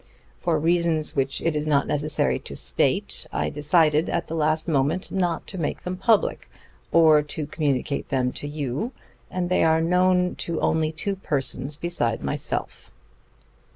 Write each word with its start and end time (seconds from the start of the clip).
For 0.39 0.57
reasons 0.57 1.15
which 1.15 1.41
it 1.43 1.55
is 1.55 1.67
not 1.67 1.85
necessary 1.85 2.39
to 2.39 2.55
state 2.55 3.27
I 3.31 3.51
decided 3.51 4.09
at 4.09 4.25
the 4.25 4.33
last 4.35 4.67
moment 4.67 5.11
not 5.11 5.45
to 5.45 5.59
make 5.59 5.83
them 5.83 5.95
public, 5.95 6.49
or 6.91 7.21
to 7.21 7.45
communicate 7.45 8.09
them 8.09 8.31
to 8.31 8.47
you, 8.47 8.93
and 9.29 9.47
they 9.47 9.63
are 9.63 9.79
known 9.79 10.33
to 10.37 10.59
only 10.59 10.91
two 10.91 11.15
persons 11.17 11.77
beside 11.77 12.23
myself. 12.23 12.89